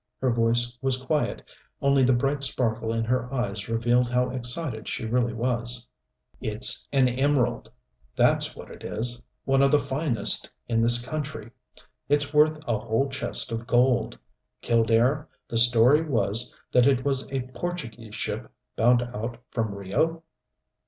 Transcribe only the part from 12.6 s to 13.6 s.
a whole chest